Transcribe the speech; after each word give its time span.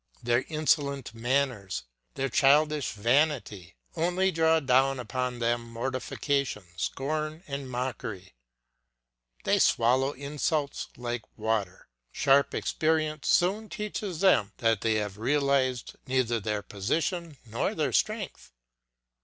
Their 0.23 0.43
insolent 0.47 1.13
manners, 1.13 1.83
their 2.15 2.27
childish 2.27 2.91
vanity, 2.93 3.75
only 3.95 4.31
draw 4.31 4.59
down 4.59 4.99
upon 4.99 5.37
them 5.37 5.61
mortification, 5.61 6.65
scorn, 6.75 7.43
and 7.45 7.69
mockery; 7.69 8.33
they 9.43 9.59
swallow 9.59 10.13
insults 10.13 10.87
like 10.97 11.21
water; 11.37 11.87
sharp 12.11 12.55
experience 12.55 13.27
soon 13.27 13.69
teaches 13.69 14.21
them 14.21 14.53
that 14.57 14.81
they 14.81 14.95
have 14.95 15.19
realised 15.19 15.95
neither 16.07 16.39
their 16.39 16.63
position 16.63 17.37
nor 17.45 17.75
their 17.75 17.93
strength. 17.93 18.51